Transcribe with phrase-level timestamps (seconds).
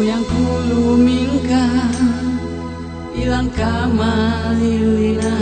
[0.00, 1.68] kulu mingka
[3.12, 5.36] ilang kamalilina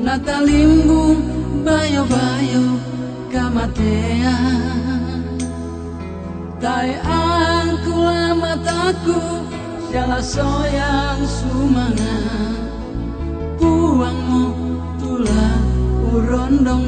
[0.00, 1.20] natalimbung
[1.60, 2.80] bayo-bayo
[3.28, 4.36] kamatea.
[6.60, 8.04] Tai angku
[8.36, 9.16] mataku
[9.90, 12.16] Salah soyang sumanga
[13.56, 14.52] Puangmu
[16.12, 16.84] urondong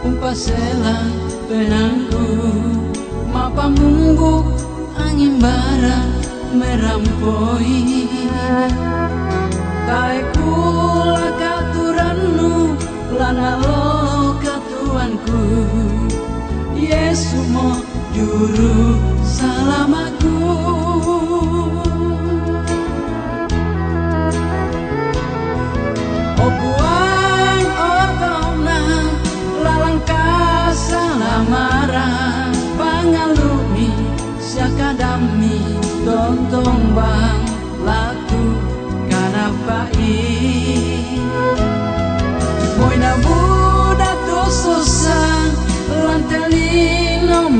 [0.00, 1.12] Umpaselang
[1.44, 2.24] penangku
[3.28, 4.48] Mapa mumbuk
[4.96, 6.08] angin bara
[6.56, 8.08] merampoi.
[9.86, 11.30] Tai kula
[13.20, 15.40] lana lo katuanku.
[16.74, 17.78] Yesu mo
[18.10, 20.19] juru salamaku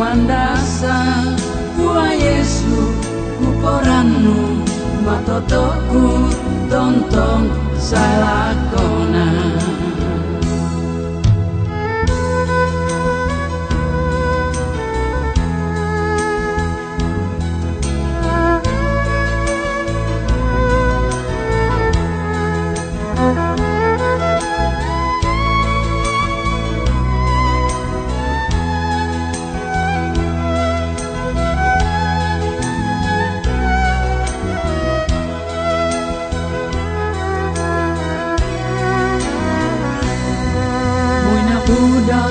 [0.00, 0.96] mandasa
[1.76, 2.76] Kua Yesu
[3.36, 4.64] kuporanu
[5.04, 6.04] matotoku
[6.72, 9.49] tontong salakona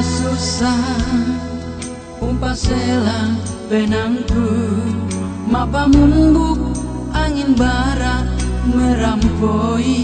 [0.01, 0.79] susah.
[2.19, 3.35] Umpasela
[3.71, 4.47] penangku
[5.49, 6.59] Mapa mumbuk
[7.15, 8.21] angin bara
[8.69, 9.97] merampoi.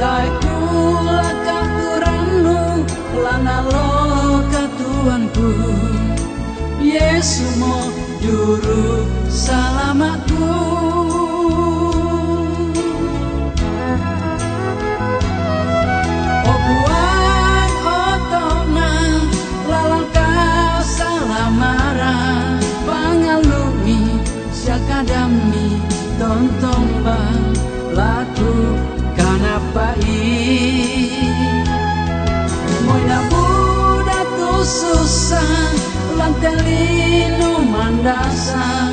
[0.00, 2.84] Tai kula katuranu
[3.20, 3.88] lana lo
[4.48, 5.50] katuanku
[6.80, 7.76] Yesu mo
[8.24, 9.59] juru salamatku
[35.20, 35.76] susah
[36.16, 38.88] lantelino mandasa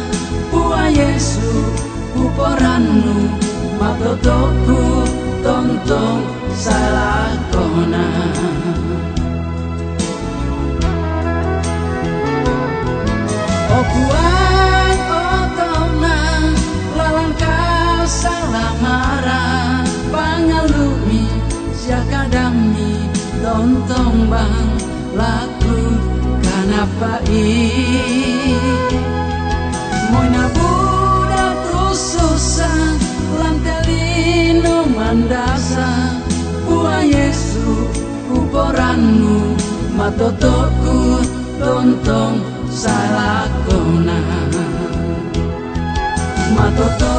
[0.51, 1.71] Pua Yesu
[2.19, 3.31] uporanu
[3.79, 5.07] matotoku
[5.39, 8.11] tontong salakona
[13.71, 16.19] Okuan otona
[16.91, 19.47] lalang kasalamara
[20.11, 21.31] pangalumi
[21.71, 23.07] siakadami
[23.39, 24.67] tontong bang
[25.15, 25.56] laku
[26.87, 28.55] kanapai
[30.11, 32.95] Moina buda tu susah
[33.39, 36.15] lantelino mandasa
[36.63, 37.91] Pua Yesu
[38.31, 39.55] kuporanu
[39.97, 41.23] matotoku
[41.59, 42.39] tontong
[42.71, 44.19] salakona
[46.55, 47.16] Matotoku